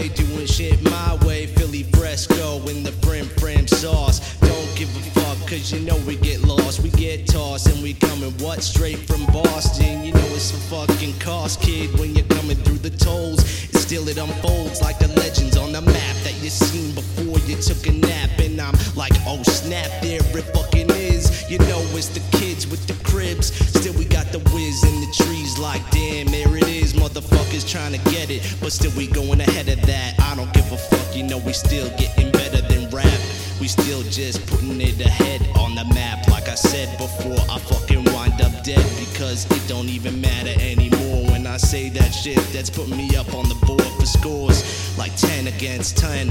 way, 0.00 0.08
doing 0.08 0.46
shit 0.46 0.82
my 0.82 1.18
way. 1.26 1.46
Philly 1.46 1.84
fresco 1.84 2.58
in 2.68 2.82
the 2.82 2.92
frim 3.04 3.26
fram 3.40 3.66
sauce. 3.66 4.36
Don't 4.40 4.72
give 4.76 4.88
a 4.96 5.20
fuck, 5.20 5.38
cause 5.48 5.72
you 5.72 5.80
know 5.80 5.96
we 6.06 6.16
get 6.16 6.42
lost. 6.42 6.80
We 6.82 6.90
get 6.90 7.26
tossed 7.26 7.68
and 7.68 7.82
we 7.82 7.94
coming, 7.94 8.32
what, 8.38 8.62
straight 8.62 8.98
from 8.98 9.24
Boston? 9.26 10.04
You 10.04 10.12
know 10.12 10.28
it's 10.34 10.50
a 10.52 10.60
fucking 10.70 11.18
cost, 11.18 11.60
kid, 11.60 11.98
when 11.98 12.14
you're 12.14 12.26
coming 12.26 12.56
through 12.56 12.78
the 12.78 12.90
tolls. 12.90 13.44
Still 13.84 14.08
it 14.08 14.18
unfolds 14.18 14.82
like 14.82 14.98
the 14.98 15.08
legends 15.20 15.56
on 15.56 15.72
the 15.72 15.80
map 15.80 16.16
that 16.24 16.34
you 16.42 16.50
seen 16.50 16.94
before 16.94 17.38
you 17.48 17.56
took 17.56 17.86
a 17.86 17.92
nap. 17.92 18.30
And 18.38 18.60
I'm 18.60 18.74
like, 18.96 19.12
oh 19.26 19.42
snap, 19.44 19.90
there 20.02 20.20
it 20.20 20.46
fucking 20.54 20.75
is. 20.96 21.50
You 21.50 21.58
know 21.58 21.80
it's 21.94 22.08
the 22.08 22.20
kids 22.38 22.66
with 22.66 22.86
the 22.86 22.94
cribs. 23.04 23.54
Still 23.54 23.94
we 23.94 24.04
got 24.04 24.26
the 24.32 24.40
whiz 24.50 24.82
in 24.84 25.00
the 25.00 25.12
trees 25.12 25.58
like 25.58 25.82
damn, 25.90 26.26
there 26.26 26.56
it 26.56 26.68
is. 26.68 26.94
Motherfuckers 26.94 27.68
trying 27.68 27.92
to 27.92 28.10
get 28.10 28.30
it, 28.30 28.42
but 28.60 28.72
still 28.72 28.92
we 28.96 29.06
going 29.06 29.40
ahead 29.40 29.68
of 29.68 29.80
that. 29.86 30.18
I 30.20 30.34
don't 30.34 30.52
give 30.52 30.70
a 30.72 30.76
fuck, 30.76 31.16
you 31.16 31.22
know 31.22 31.38
we 31.38 31.52
still 31.52 31.88
getting 31.96 32.30
better 32.32 32.60
than 32.62 32.90
rap. 32.90 33.20
We 33.60 33.68
still 33.68 34.02
just 34.02 34.46
putting 34.46 34.80
it 34.80 35.00
ahead 35.00 35.42
on 35.56 35.74
the 35.74 35.84
map. 35.94 36.28
Like 36.28 36.48
I 36.48 36.54
said 36.54 36.96
before, 36.98 37.38
I 37.50 37.58
fucking 37.58 38.04
wind 38.12 38.40
up 38.40 38.64
dead 38.64 38.86
because 38.98 39.50
it 39.50 39.62
don't 39.68 39.88
even 39.88 40.20
matter 40.20 40.54
anymore 40.60 41.30
when 41.30 41.46
I 41.46 41.56
say 41.56 41.88
that 41.90 42.10
shit. 42.10 42.38
That's 42.52 42.70
putting 42.70 42.96
me 42.96 43.16
up 43.16 43.34
on 43.34 43.48
the 43.48 43.56
board 43.66 43.82
for 43.98 44.06
scores 44.06 44.76
like 44.98 45.14
10 45.16 45.46
against 45.46 45.96
10. 45.98 46.28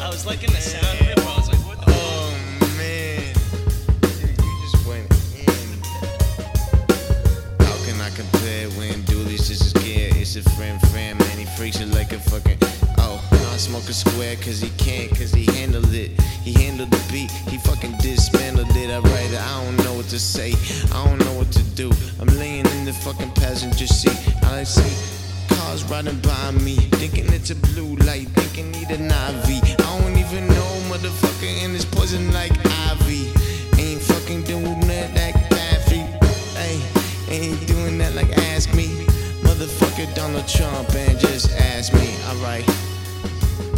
I 0.00 0.08
was 0.08 0.26
liking 0.26 0.50
the 0.50 0.60
sound 0.60 1.21
like 12.02 12.12
a 12.14 12.18
fucking. 12.18 12.58
Oh, 12.98 13.22
I 13.52 13.56
smoke 13.56 13.88
a 13.88 13.92
square 13.92 14.34
cause 14.36 14.60
he 14.60 14.70
can't, 14.70 15.08
cause 15.10 15.32
he 15.32 15.44
handled 15.52 15.94
it. 15.94 16.20
He 16.42 16.52
handled 16.52 16.90
the 16.90 17.00
beat, 17.12 17.30
he 17.30 17.58
fucking 17.58 17.94
dismantled 17.98 18.74
it. 18.74 18.90
I 18.90 18.98
write 18.98 19.30
it, 19.30 19.40
I 19.40 19.64
don't 19.64 19.76
know 19.84 19.94
what 19.94 20.08
to 20.08 20.18
say, 20.18 20.54
I 20.92 21.06
don't 21.06 21.20
know 21.20 21.34
what 21.34 21.52
to 21.52 21.62
do. 21.80 21.92
I'm 22.20 22.26
laying 22.38 22.66
in 22.66 22.84
the 22.84 22.92
fucking 22.92 23.30
passenger 23.32 23.86
seat. 23.86 24.18
I 24.42 24.64
see 24.64 24.92
cars 25.54 25.84
riding 25.84 26.18
by 26.20 26.50
me, 26.50 26.74
thinking 27.00 27.32
it's 27.32 27.50
a 27.50 27.56
blue 27.70 27.94
light, 28.08 28.26
thinking 28.34 28.72
need 28.72 28.90
an 28.90 29.06
IV. 29.06 29.62
I 29.62 30.00
don't 30.00 30.18
even 30.18 30.48
know, 30.48 30.72
motherfucker, 30.90 31.52
and 31.62 31.72
it's 31.76 31.84
poison 31.84 32.32
like 32.32 32.52
ivy. 32.90 33.30
Ain't 33.78 34.02
fucking 34.02 34.42
doing 34.42 34.80
that 34.90 35.08
like 35.14 35.38
Daffy. 35.50 36.02
Hey, 36.58 36.82
ain't 37.28 37.71
Motherfucker 40.02 40.14
Donald 40.14 40.48
Trump 40.48 40.94
and 40.94 41.18
just 41.18 41.50
ask 41.52 41.92
me. 41.94 42.14
Alright, 42.28 42.68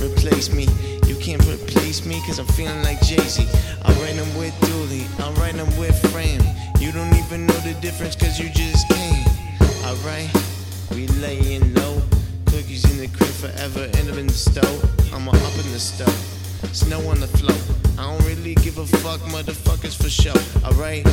replace 0.01 0.53
me. 0.53 0.67
You 1.07 1.17
can't 1.17 1.43
replace 1.47 2.05
me 2.07 2.21
cause 2.27 2.39
I'm 2.39 2.47
feeling 2.47 2.83
like 2.83 3.01
Jay-Z. 3.03 3.47
I'm 3.85 3.95
writing 4.01 4.39
with 4.39 4.59
Dooley, 4.61 5.07
I'm 5.19 5.35
with 5.79 5.99
Fram. 6.11 6.41
You 6.81 6.93
don't 6.93 7.15
even 7.15 7.47
know 7.47 7.55
the 7.61 7.77
difference 7.81 8.17
cause 8.17 8.39
you 8.39 8.49
just 8.51 8.89
came. 8.89 9.25
Alright, 9.85 10.31
we 10.93 11.07
laying 11.21 11.75
low. 11.75 12.01
Cookies 12.47 12.85
in 12.91 12.99
the 12.99 13.09
crib 13.09 13.31
forever, 13.31 13.91
end 13.99 14.11
up 14.11 14.17
in 14.17 14.27
the 14.27 14.33
stove. 14.33 15.13
I'ma 15.13 15.31
up 15.31 15.65
in 15.65 15.73
the 15.73 15.81
stove. 15.81 16.09
Snow 16.73 17.01
on 17.09 17.21
the 17.21 17.29
floor. 17.29 17.59
I 17.99 18.11
don't 18.11 18.27
really 18.27 18.55
give 18.57 18.79
a 18.79 18.87
fuck, 18.87 19.21
motherfuckers 19.33 19.97
for 20.01 20.11
sure. 20.11 20.33
Alright? 20.65 21.05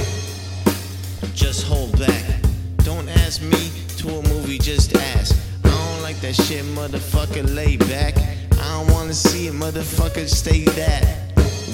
Just 1.33 1.65
hold 1.65 1.97
back. 1.99 2.50
Don't 2.83 3.07
ask 3.09 3.41
me 3.41 3.71
to 3.97 4.09
a 4.09 4.29
movie, 4.29 4.57
just 4.57 4.95
ask. 4.95 5.35
I 5.63 5.69
don't 5.69 6.01
like 6.01 6.19
that 6.21 6.35
shit, 6.35 6.65
motherfucker. 6.65 7.55
Lay 7.55 7.77
back. 7.77 8.17
I 8.59 8.83
don't 8.83 8.91
wanna 8.91 9.13
see 9.13 9.47
it, 9.47 9.53
motherfucker. 9.53 10.27
Stay 10.27 10.63
that. 10.63 11.03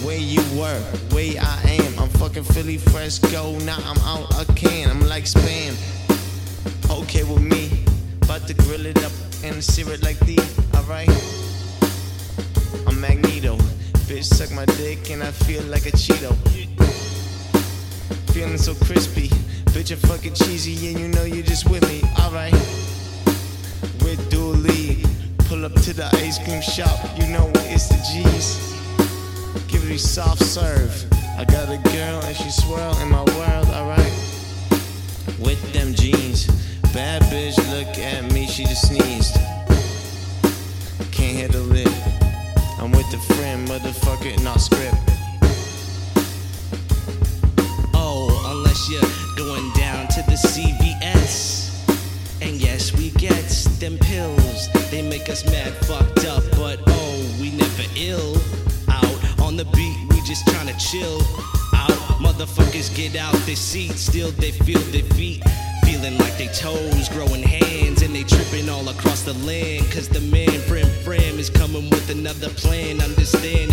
Where 0.04 0.18
you 0.18 0.42
were, 0.60 0.80
where 1.12 1.36
I 1.42 1.80
am. 1.82 2.00
I'm 2.00 2.10
fucking 2.10 2.44
Philly 2.44 2.78
Fresco. 2.78 3.58
Now 3.60 3.78
I'm 3.86 3.98
out 4.00 4.28
a 4.40 4.46
can. 4.54 4.90
I'm 4.90 5.08
like 5.08 5.24
spam. 5.24 5.74
Okay 6.90 7.24
with 7.24 7.42
me. 7.42 7.84
About 8.24 8.48
to 8.48 8.54
grill 8.54 8.86
it 8.86 9.02
up 9.04 9.12
and 9.44 9.64
sear 9.64 9.90
it 9.92 10.04
like 10.04 10.20
these. 10.20 10.60
Alright? 10.76 11.10
I'm 12.86 13.00
Magneto. 13.00 13.58
Bitch, 14.08 14.26
suck 14.26 14.52
my 14.52 14.66
dick 14.66 15.10
and 15.10 15.24
I 15.24 15.32
feel 15.32 15.64
like 15.64 15.86
a 15.86 15.92
Cheeto. 15.92 16.36
Feeling 18.34 18.58
so 18.58 18.76
crispy. 18.86 19.32
Bitch, 19.74 19.90
you're 19.90 19.98
fucking 19.98 20.34
cheesy 20.34 20.88
and 20.88 21.00
you 21.00 21.08
know 21.08 21.24
you 21.24 21.44
just 21.44 21.70
with 21.70 21.88
me. 21.88 22.02
Alright. 22.20 22.54
With 24.04 24.30
Dooley. 24.30 25.04
Pull 25.50 25.66
up 25.66 25.74
to 25.74 25.94
the 25.94 26.10
ice 26.16 26.38
cream 26.44 26.62
shop. 26.62 27.00
You 27.18 27.28
know 27.28 27.52
it's 27.72 27.88
the 27.88 27.98
G's. 28.10 28.58
Give 29.68 29.84
me 29.86 29.98
soft 29.98 30.44
serve. 30.44 31.06
I 31.38 31.46
got 31.46 31.70
a 31.70 31.78
girl 31.90 32.22
and 32.24 32.36
she 32.36 32.50
swirl 32.50 32.98
in 33.00 33.10
my 33.10 33.24
world. 33.24 33.68
Alright. 33.68 34.14
With 35.40 35.62
them 35.74 35.94
jeans. 35.94 36.48
Bad 36.94 37.22
bitch, 37.24 37.58
look 37.70 37.98
at 38.00 38.32
me, 38.34 38.48
she 38.48 38.64
just 38.64 38.88
sneezed. 38.88 39.36
Can't 41.12 41.38
handle 41.38 41.72
it. 41.76 41.92
I'm 42.80 42.92
with 42.92 43.10
the 43.12 43.20
friend, 43.36 43.68
motherfucker, 43.68 44.44
not 44.44 44.60
script. 44.62 44.96
Oh, 47.94 48.30
unless 48.48 48.90
you're 48.90 49.27
them 53.88 53.98
pills. 54.00 54.68
They 54.92 55.02
make 55.02 55.30
us 55.30 55.46
mad 55.46 55.72
fucked 55.86 56.26
up, 56.26 56.44
but 56.58 56.80
oh, 56.88 57.38
we 57.40 57.52
never 57.52 57.84
ill. 57.96 58.36
Out 58.90 59.40
on 59.40 59.56
the 59.56 59.66
beat, 59.76 59.98
we 60.10 60.20
just 60.22 60.46
tryna 60.48 60.76
chill. 60.78 61.22
Out, 61.74 61.98
motherfuckers 62.20 62.94
get 62.96 63.16
out 63.16 63.34
their 63.46 63.56
seats, 63.56 64.02
still 64.02 64.32
they 64.32 64.52
feel 64.52 64.82
their 64.92 65.08
feet. 65.16 65.42
Feeling 65.86 66.18
like 66.18 66.38
they 66.38 66.48
toes, 66.48 67.08
growing 67.10 67.44
hands, 67.44 68.02
and 68.02 68.14
they 68.14 68.24
tripping 68.24 68.68
all 68.70 68.90
across 68.90 69.22
the 69.24 69.34
land. 69.46 69.90
Cause 69.92 70.10
the 70.10 70.20
man, 70.20 70.60
Frim 70.68 70.90
Fram, 71.06 71.40
is 71.40 71.50
coming 71.50 71.90
with 71.90 72.10
another 72.10 72.50
plan. 72.50 73.00
Understanding, 73.00 73.67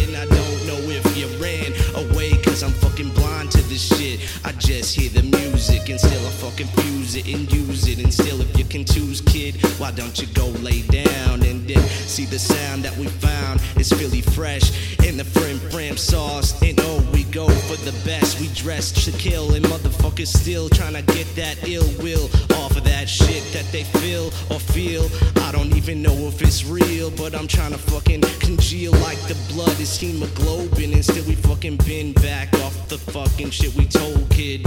and. 7.99 8.15
Still, 8.15 8.41
if 8.41 8.57
you 8.57 8.65
can 8.65 8.85
choose, 8.85 9.21
kid, 9.21 9.57
why 9.79 9.91
don't 9.91 10.21
you 10.21 10.27
go 10.29 10.47
lay 10.63 10.83
down 10.83 11.43
and 11.43 11.67
then 11.69 11.83
see 12.07 12.25
the 12.25 12.39
sound 12.39 12.85
that 12.85 12.97
we 12.97 13.07
found? 13.07 13.61
It's 13.77 13.93
Philly 13.93 14.21
fresh 14.21 14.71
in 15.05 15.17
the 15.17 15.25
Frim 15.25 15.59
Fram 15.71 15.97
sauce. 15.97 16.61
And 16.63 16.79
oh, 16.81 17.07
we 17.13 17.25
go 17.25 17.49
for 17.49 17.77
the 17.85 17.93
best. 18.05 18.41
We 18.41 18.49
dress 18.55 18.93
to 19.05 19.11
kill, 19.13 19.55
and 19.55 19.65
motherfuckers 19.65 20.29
still 20.29 20.69
trying 20.69 20.95
to 20.95 21.03
get 21.13 21.27
that 21.35 21.67
ill 21.69 21.89
will 22.03 22.27
off 22.63 22.77
of 22.77 22.85
that 22.85 23.09
shit 23.09 23.43
that 23.53 23.67
they 23.73 23.83
feel 23.83 24.27
or 24.51 24.61
feel. 24.61 25.09
I 25.43 25.51
don't 25.53 25.75
even 25.77 26.01
know 26.01 26.15
if 26.29 26.41
it's 26.41 26.65
real, 26.65 27.11
but 27.11 27.35
I'm 27.35 27.49
trying 27.49 27.73
to 27.73 27.79
fucking 27.79 28.23
congeal 28.39 28.93
like 29.03 29.19
the 29.27 29.37
blood 29.53 29.79
is 29.81 29.99
hemoglobin. 29.99 30.93
And 30.93 31.05
still, 31.05 31.25
we 31.25 31.35
fucking 31.35 31.79
been 31.79 32.13
back 32.13 32.55
off 32.61 32.89
the 32.89 32.99
fucking 32.99 33.51
shit 33.51 33.75
we 33.75 33.87
told, 33.87 34.31
kid. 34.31 34.65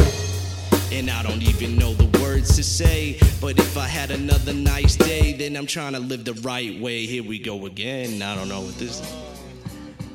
And 0.92 1.10
I 1.10 1.22
don't 1.22 1.44
even 1.44 1.78
know 1.78 1.94
the 1.94 2.20
words 2.20 2.56
to 2.56 2.64
say. 2.64 3.20
But 3.42 3.60
if 3.60 3.78
I 3.78 3.88
had 3.88 4.10
another 4.10 4.54
nice 4.54 4.96
day, 4.96 5.34
then 5.34 5.56
I'm 5.56 5.68
trying 5.68 5.94
to 5.94 6.00
live 6.00 6.24
the 6.24 6.34
right 6.36 6.80
way. 6.80 7.06
Here 7.06 7.24
we 7.24 7.40
go 7.40 7.66
again. 7.66 8.22
I 8.22 8.36
don't 8.36 8.50
know 8.50 8.62
what 8.62 8.78
this. 8.78 9.02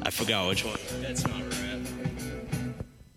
I 0.02 0.10
forgot 0.10 0.48
which 0.48 0.64
one. 0.64 0.78
That's 1.00 1.26
not 1.26 1.40
right. 1.40 1.51